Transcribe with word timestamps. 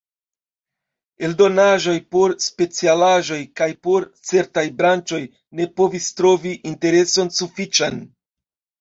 Eldonaĵoj 1.27 1.93
por 2.15 2.33
specialaĵoj 2.47 3.39
kaj 3.61 3.69
por 3.89 4.09
certaj 4.33 4.67
branĉoj 4.83 5.23
ne 5.63 5.71
povis 5.81 6.13
trovi 6.21 6.59
intereson 6.75 7.35
sufiĉan. 7.41 8.07